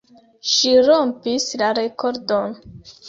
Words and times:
Ŝi 0.51 0.71
rompis 0.87 1.47
la 1.63 1.69
rekordon. 1.81 2.57